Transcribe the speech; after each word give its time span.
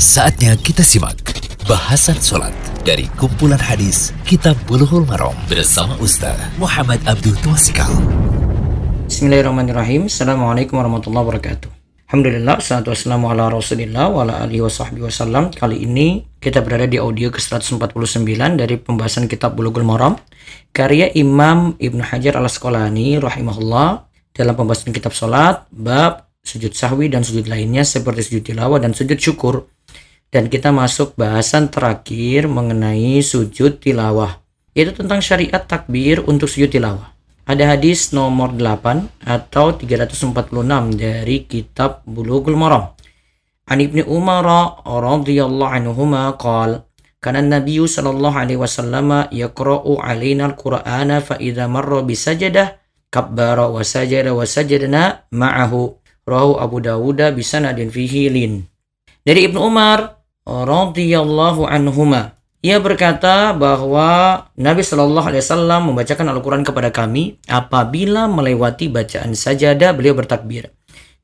Saatnya 0.00 0.56
kita 0.56 0.80
simak 0.80 1.20
bahasan 1.68 2.16
sholat 2.16 2.56
dari 2.88 3.04
kumpulan 3.20 3.60
hadis 3.60 4.16
Kitab 4.24 4.56
Bulughul 4.64 5.04
Maram 5.04 5.36
bersama 5.44 5.92
Ustaz 6.00 6.40
Muhammad 6.56 7.04
Abdul 7.04 7.36
Twasikal. 7.44 7.92
Bismillahirrahmanirrahim. 9.04 10.08
Assalamualaikum 10.08 10.80
warahmatullahi 10.80 11.20
wabarakatuh. 11.28 11.68
Alhamdulillah, 12.08 12.64
salatu 12.64 12.96
wassalamu 12.96 13.28
ala 13.28 13.52
rasulillah 13.52 14.08
wa 14.08 14.24
ala 14.24 14.40
alihi 14.40 14.64
wa 14.64 14.72
sahbihi 14.72 15.04
wasallam. 15.04 15.52
Kali 15.52 15.84
ini 15.84 16.24
kita 16.40 16.64
berada 16.64 16.88
di 16.88 16.96
audio 16.96 17.28
ke-149 17.28 18.56
dari 18.56 18.80
pembahasan 18.80 19.28
kitab 19.28 19.52
Bulughul 19.52 19.84
Maram 19.84 20.16
karya 20.72 21.12
Imam 21.12 21.76
Ibnu 21.76 22.00
Hajar 22.00 22.40
al-Asqalani 22.40 23.20
rahimahullah 23.20 24.08
dalam 24.32 24.54
pembahasan 24.56 24.96
kitab 24.96 25.12
salat 25.12 25.68
bab 25.68 26.30
sujud 26.40 26.72
sahwi 26.72 27.12
dan 27.12 27.20
sujud 27.20 27.46
lainnya 27.46 27.84
seperti 27.84 28.24
sujud 28.24 28.42
tilawah 28.48 28.80
dan 28.80 28.96
sujud 28.96 29.20
syukur. 29.20 29.68
Dan 30.30 30.46
kita 30.46 30.70
masuk 30.70 31.18
bahasan 31.18 31.66
terakhir 31.74 32.46
mengenai 32.46 33.18
sujud 33.18 33.82
tilawah. 33.82 34.38
Itu 34.70 34.94
tentang 34.94 35.18
syariat 35.18 35.66
takbir 35.66 36.22
untuk 36.22 36.46
sujud 36.46 36.70
tilawah. 36.70 37.10
Ada 37.50 37.74
hadis 37.74 38.14
nomor 38.14 38.54
8 38.54 39.26
atau 39.26 39.74
346 39.74 40.54
dari 40.94 41.42
kitab 41.50 42.06
Bulughul 42.06 42.54
Maram. 42.54 42.94
An 43.66 43.82
Ibnu 43.82 44.06
Umar 44.06 44.46
radhiyallahu 44.86 45.66
anhuma 45.66 46.30
qala 46.38 46.86
kana 47.18 47.42
an-nabiy 47.42 47.82
sallallahu 47.90 48.38
alaihi 48.38 48.58
wasallam 48.58 49.26
yaqra'u 49.34 49.98
alaina 49.98 50.54
al-Qur'ana 50.54 51.18
fa 51.18 51.42
idza 51.42 51.66
marra 51.66 52.06
bi 52.06 52.14
sajadah 52.14 52.78
kabbara 53.10 53.66
wa 53.66 53.82
sajada 53.82 54.30
wa 54.30 54.46
sajadna 54.46 55.26
ma'ahu. 55.34 55.98
Rahu 56.30 56.62
Abu 56.62 56.78
Dawud 56.78 57.18
bisanadin 57.34 57.90
fihi 57.90 58.30
lin. 58.30 58.62
Dari 59.26 59.50
Ibnu 59.50 59.58
Umar 59.58 60.19
radhiyallahu 60.48 61.68
anhuma 61.68 62.40
ia 62.60 62.76
berkata 62.76 63.56
bahwa 63.56 64.44
Nabi 64.52 64.84
Shallallahu 64.84 65.32
Alaihi 65.32 65.40
Wasallam 65.40 65.80
membacakan 65.88 66.28
Al-Quran 66.28 66.60
kepada 66.60 66.92
kami 66.92 67.40
apabila 67.48 68.28
melewati 68.28 68.92
bacaan 68.92 69.32
sajadah 69.32 69.96
beliau 69.96 70.12
bertakbir. 70.12 70.68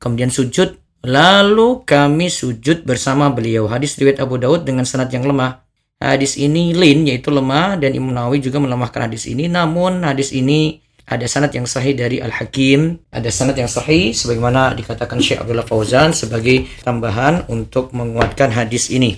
Kemudian 0.01 0.33
sujud, 0.33 0.81
lalu 1.05 1.85
kami 1.85 2.33
sujud 2.33 2.89
bersama 2.89 3.29
beliau. 3.29 3.69
Hadis 3.69 3.93
riwayat 4.01 4.17
Abu 4.17 4.41
Daud 4.41 4.65
dengan 4.65 4.81
sanad 4.89 5.13
yang 5.13 5.29
lemah. 5.29 5.61
Hadis 6.01 6.41
ini 6.41 6.73
lin 6.73 7.05
yaitu 7.05 7.29
lemah 7.29 7.77
dan 7.77 7.93
Imam 7.93 8.17
Nawawi 8.17 8.41
juga 8.41 8.57
melemahkan 8.57 9.05
hadis 9.05 9.29
ini. 9.29 9.45
Namun 9.45 10.09
hadis 10.09 10.33
ini 10.33 10.81
ada 11.07 11.23
sanad 11.23 11.55
yang 11.55 11.63
sahih 11.63 11.95
dari 11.95 12.19
Al-Hakim, 12.19 12.99
ada 13.07 13.31
sanad 13.31 13.55
yang 13.55 13.71
sahih 13.71 14.11
sebagaimana 14.11 14.75
dikatakan 14.75 15.23
Syekh 15.23 15.39
Abdullah 15.39 15.63
Fauzan 15.63 16.11
sebagai 16.11 16.67
tambahan 16.83 17.47
untuk 17.47 17.95
menguatkan 17.95 18.51
hadis 18.51 18.91
ini. 18.91 19.15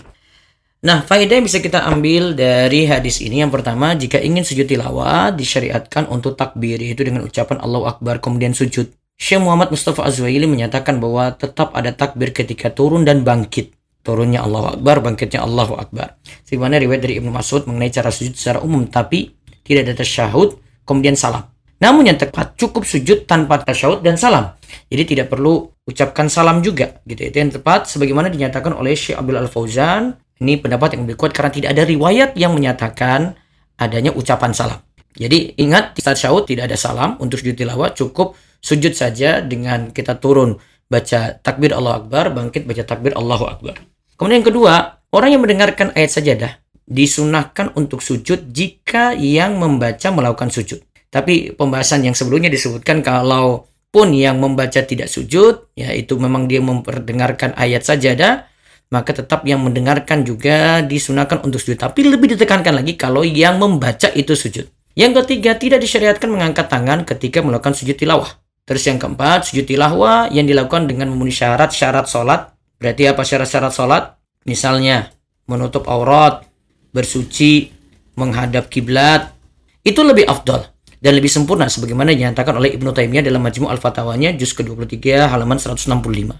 Nah, 0.79 1.03
faedah 1.03 1.41
yang 1.41 1.43
bisa 1.49 1.59
kita 1.59 1.83
ambil 1.89 2.37
dari 2.37 2.85
hadis 2.85 3.19
ini 3.25 3.41
yang 3.41 3.49
pertama, 3.49 3.97
jika 3.97 4.21
ingin 4.21 4.45
sujud 4.45 4.69
tilawah 4.69 5.33
disyariatkan 5.33 6.07
untuk 6.07 6.37
takbir 6.37 6.77
yaitu 6.79 7.03
dengan 7.03 7.25
ucapan 7.25 7.57
Allahu 7.59 7.89
Akbar 7.89 8.21
kemudian 8.21 8.53
sujud. 8.53 8.93
Syekh 9.19 9.43
Muhammad 9.43 9.73
Mustafa 9.73 10.07
Azwaili 10.07 10.47
menyatakan 10.47 11.01
bahwa 11.03 11.35
tetap 11.35 11.75
ada 11.75 11.91
takbir 11.91 12.31
ketika 12.31 12.71
turun 12.71 13.03
dan 13.03 13.27
bangkit. 13.27 13.75
Turunnya 13.99 14.45
Allahu 14.45 14.79
Akbar, 14.79 15.03
bangkitnya 15.03 15.43
Allahu 15.43 15.75
Akbar. 15.75 16.15
Sebagaimana 16.47 16.79
riwayat 16.79 17.01
dari 17.03 17.19
Ibnu 17.19 17.27
Mas'ud 17.27 17.67
mengenai 17.67 17.91
cara 17.91 18.13
sujud 18.15 18.31
secara 18.39 18.63
umum, 18.63 18.87
tapi 18.87 19.35
tidak 19.67 19.91
ada 19.91 19.93
tasyahud, 19.99 20.55
kemudian 20.87 21.19
salam. 21.19 21.58
Namun 21.79 22.11
yang 22.11 22.19
tepat 22.19 22.59
cukup 22.59 22.83
sujud 22.83 23.23
tanpa 23.23 23.63
tasyahud 23.63 24.03
dan 24.03 24.19
salam. 24.19 24.51
Jadi 24.91 25.15
tidak 25.15 25.31
perlu 25.31 25.63
ucapkan 25.87 26.27
salam 26.27 26.59
juga 26.59 26.99
gitu. 27.07 27.23
Itu 27.23 27.37
yang 27.39 27.51
tepat 27.55 27.87
sebagaimana 27.87 28.27
dinyatakan 28.27 28.75
oleh 28.75 28.93
Syekh 28.99 29.15
Abdul 29.15 29.39
Al-Fauzan 29.39 30.19
ini 30.43 30.59
pendapat 30.59 30.95
yang 30.95 31.07
lebih 31.07 31.19
kuat 31.19 31.31
karena 31.31 31.51
tidak 31.51 31.69
ada 31.75 31.83
riwayat 31.87 32.35
yang 32.35 32.51
menyatakan 32.51 33.35
adanya 33.79 34.11
ucapan 34.11 34.51
salam. 34.51 34.79
Jadi 35.15 35.55
ingat 35.59 35.95
di 35.95 36.01
tasyahud 36.03 36.47
tidak 36.47 36.71
ada 36.71 36.77
salam 36.79 37.15
untuk 37.23 37.39
sujud 37.39 37.55
tilawah 37.55 37.95
cukup 37.95 38.35
sujud 38.59 38.91
saja 38.91 39.39
dengan 39.39 39.91
kita 39.95 40.19
turun 40.19 40.59
baca 40.89 41.37
takbir 41.39 41.71
Allah 41.71 42.03
Akbar, 42.03 42.35
bangkit 42.35 42.67
baca 42.67 42.83
takbir 42.83 43.15
Allahu 43.15 43.45
Akbar. 43.47 43.79
Kemudian 44.19 44.43
yang 44.43 44.49
kedua, 44.51 44.73
orang 45.15 45.29
yang 45.31 45.41
mendengarkan 45.43 45.95
ayat 45.95 46.11
sajadah 46.11 46.51
disunahkan 46.89 47.77
untuk 47.77 48.01
sujud 48.01 48.49
jika 48.49 49.13
yang 49.13 49.61
membaca 49.61 50.09
melakukan 50.09 50.49
sujud. 50.49 50.81
Tapi 51.09 51.57
pembahasan 51.57 52.05
yang 52.05 52.13
sebelumnya 52.13 52.53
disebutkan 52.53 53.01
kalau 53.01 53.65
pun 53.89 54.13
yang 54.13 54.37
membaca 54.37 54.85
tidak 54.85 55.09
sujud, 55.09 55.73
yaitu 55.73 56.13
memang 56.21 56.45
dia 56.45 56.61
memperdengarkan 56.61 57.57
ayat 57.57 57.81
sajadah, 57.81 58.45
maka 58.93 59.11
tetap 59.17 59.41
yang 59.45 59.65
mendengarkan 59.65 60.21
juga 60.21 60.85
disunahkan 60.85 61.41
untuk 61.41 61.57
sujud. 61.57 61.81
Tapi 61.81 62.05
lebih 62.05 62.37
ditekankan 62.37 62.77
lagi 62.77 62.93
kalau 62.93 63.25
yang 63.25 63.57
membaca 63.57 64.13
itu 64.13 64.37
sujud. 64.37 64.69
Yang 64.93 65.25
ketiga, 65.25 65.57
tidak 65.57 65.81
disyariatkan 65.81 66.29
mengangkat 66.29 66.69
tangan 66.69 67.01
ketika 67.05 67.41
melakukan 67.41 67.73
sujud 67.73 67.97
tilawah. 67.97 68.29
Terus 68.69 68.85
yang 68.85 69.01
keempat, 69.01 69.49
sujud 69.49 69.65
tilawah 69.65 70.29
yang 70.29 70.45
dilakukan 70.45 70.85
dengan 70.85 71.09
memenuhi 71.09 71.33
syarat-syarat 71.33 72.05
sholat. 72.05 72.53
Berarti 72.77 73.09
apa 73.09 73.25
syarat-syarat 73.25 73.73
sholat? 73.73 74.03
Misalnya, 74.45 75.09
menutup 75.49 75.89
aurat, 75.89 76.45
bersuci, 76.93 77.73
menghadap 78.13 78.69
kiblat. 78.69 79.33
Itu 79.81 80.05
lebih 80.05 80.29
afdol 80.29 80.78
dan 80.99 81.15
lebih 81.15 81.31
sempurna 81.31 81.71
sebagaimana 81.71 82.11
dinyatakan 82.11 82.59
oleh 82.59 82.75
Ibnu 82.75 82.91
Taimiyah 82.91 83.23
dalam 83.23 83.39
Majmu' 83.39 83.71
Al-Fatawanya 83.71 84.35
juz 84.35 84.51
ke-23 84.51 85.31
halaman 85.31 85.55
165. 85.55 86.35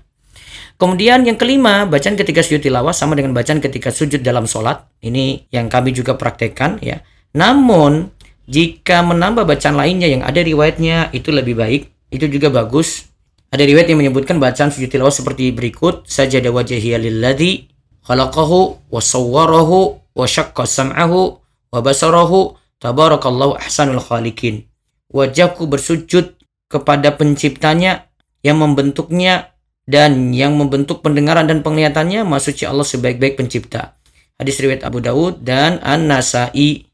Kemudian 0.80 1.28
yang 1.28 1.36
kelima, 1.36 1.84
bacaan 1.84 2.16
ketika 2.16 2.40
sujud 2.40 2.64
tilawah 2.64 2.96
sama 2.96 3.16
dengan 3.16 3.36
bacaan 3.36 3.59
ketika 3.59 3.92
sujud 3.92 4.24
dalam 4.24 4.47
sholat. 4.47 4.88
Ini 5.03 5.52
yang 5.52 5.68
kami 5.68 5.92
juga 5.92 6.16
praktekkan 6.16 6.80
ya. 6.80 7.03
Namun, 7.36 8.12
jika 8.47 9.03
menambah 9.03 9.44
bacaan 9.44 9.75
lainnya 9.75 10.08
yang 10.08 10.24
ada 10.24 10.40
riwayatnya 10.40 11.12
itu 11.12 11.36
lebih 11.36 11.59
baik. 11.59 11.81
Itu 12.12 12.31
juga 12.31 12.47
bagus. 12.52 13.12
Ada 13.52 13.64
riwayat 13.64 13.91
yang 13.91 14.00
menyebutkan 14.00 14.40
bacaan 14.40 14.72
sujud 14.72 14.88
tilawah 14.88 15.12
seperti 15.12 15.52
berikut. 15.52 16.08
Sajada 16.08 16.52
wajhiya 16.52 17.00
lilladhi 17.00 17.68
khalaqahu 18.08 18.91
wa 18.91 19.02
sawwarahu 19.03 19.78
wa 20.16 20.26
syaqqa 20.28 20.64
sam'ahu 20.68 21.40
wa 21.70 21.80
basarahu 21.80 22.59
tabarakallahu 22.79 23.59
ahsanul 23.59 24.01
khaliqin. 24.01 24.67
Wajahku 25.12 25.67
bersujud 25.67 26.40
kepada 26.69 27.16
penciptanya 27.16 28.07
yang 28.45 28.62
membentuknya 28.62 29.51
dan 29.90 30.31
yang 30.31 30.53
membentuk 30.53 31.01
pendengaran 31.01 31.50
dan 31.50 31.66
penglihatannya 31.66 32.22
maksudnya 32.22 32.69
Allah 32.69 32.85
sebaik-baik 32.85 33.35
pencipta. 33.41 33.97
Hadis 34.40 34.62
riwayat 34.62 34.85
Abu 34.85 35.01
Daud 35.03 35.41
dan 35.44 35.81
An-Nasai. 35.84 36.88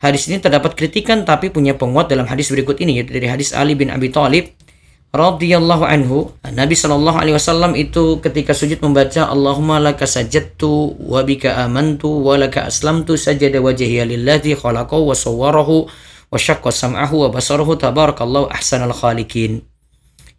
Hadis 0.00 0.28
ini 0.32 0.40
terdapat 0.40 0.76
kritikan 0.76 1.24
tapi 1.28 1.52
punya 1.52 1.76
penguat 1.76 2.08
dalam 2.08 2.24
hadis 2.24 2.48
berikut 2.48 2.80
ini 2.80 3.00
yaitu 3.00 3.12
dari 3.12 3.28
hadis 3.28 3.52
Ali 3.52 3.76
bin 3.76 3.92
Abi 3.92 4.08
Thalib 4.08 4.56
radhiyallahu 5.10 5.84
anhu. 5.86 6.30
Nabi 6.46 6.78
Shallallahu 6.78 7.18
alaihi 7.18 7.36
wasallam 7.36 7.74
itu 7.74 8.22
ketika 8.22 8.54
sujud 8.54 8.78
membaca 8.82 9.26
Allahumma 9.26 9.82
laka 9.82 10.06
sajadtu 10.06 10.94
wa 10.98 11.22
bika 11.26 11.58
amantu 11.66 12.10
wa 12.22 12.38
laka 12.38 12.70
aslamtu 12.70 13.18
sajada 13.18 13.58
wajhiya 13.58 14.06
lillazi 14.06 14.54
khalaqahu 14.54 15.10
wa 15.10 15.14
sawwarahu 15.14 15.90
wa 16.30 16.38
syaqqa 16.38 16.70
sam'ahu 16.70 17.26
wa 17.26 17.28
basarahu 17.34 17.74
tabarakallahu 17.74 18.50
ahsanal 18.54 18.94
khaliqin. 18.94 19.66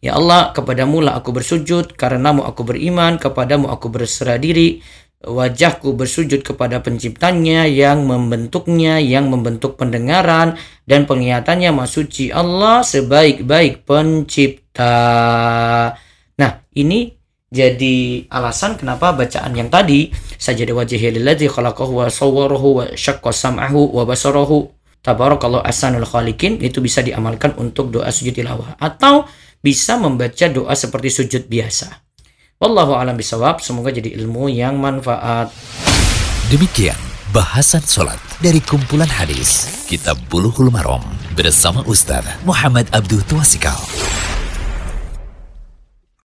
Ya 0.02 0.18
Allah, 0.18 0.50
kepadamu 0.50 0.98
lah 1.06 1.22
aku 1.22 1.30
bersujud, 1.30 1.94
karenamu 1.94 2.42
aku 2.42 2.66
beriman, 2.66 3.22
kepadamu 3.22 3.70
aku 3.70 3.86
berserah 3.94 4.42
diri, 4.42 4.82
wajahku 5.22 5.94
bersujud 5.94 6.42
kepada 6.42 6.82
penciptanya 6.82 7.70
yang 7.70 8.09
membentuknya, 8.09 8.98
yang 8.98 9.30
membentuk 9.30 9.78
pendengaran 9.78 10.58
dan 10.90 11.06
penglihatannya 11.06 11.70
masuci 11.70 12.34
Allah 12.34 12.82
sebaik-baik 12.82 13.86
pencipta. 13.86 14.61
Nah, 14.78 16.52
ini 16.76 17.22
jadi 17.52 18.26
alasan 18.32 18.80
kenapa 18.80 19.12
bacaan 19.12 19.52
yang 19.52 19.68
tadi 19.68 20.08
sajada 20.40 20.72
wajhi 20.72 21.12
lillazi 21.12 21.52
khalaqahu 21.52 22.00
wa 22.00 22.08
sawwarahu 22.08 22.68
wa 22.79 22.84
syaqqa 22.96 23.28
sam'ahu 23.35 23.91
wa 23.91 24.08
basarahu 24.08 24.72
tabarakallahu 25.03 25.59
ahsanul 25.68 26.08
khaliqin 26.08 26.64
itu 26.64 26.79
bisa 26.79 27.03
diamalkan 27.03 27.52
untuk 27.59 27.91
doa 27.91 28.08
sujud 28.08 28.32
tilawah 28.32 28.79
atau 28.79 29.28
bisa 29.59 30.00
membaca 30.00 30.47
doa 30.47 30.72
seperti 30.79 31.12
sujud 31.12 31.52
biasa. 31.52 31.91
Wallahu 32.62 32.96
alam 32.96 33.20
bisawab, 33.20 33.59
semoga 33.59 33.91
jadi 33.91 34.16
ilmu 34.16 34.47
yang 34.47 34.79
manfaat. 34.79 35.52
Demikian 36.47 36.97
bahasan 37.35 37.84
sholat 37.84 38.22
dari 38.40 38.64
kumpulan 38.64 39.09
hadis 39.09 39.82
Kitab 39.91 40.16
Buluhul 40.32 40.72
Marom 40.72 41.03
bersama 41.35 41.84
Ustaz 41.84 42.23
Muhammad 42.47 42.88
Abdul 42.96 43.26
Tuasikal. 43.28 43.76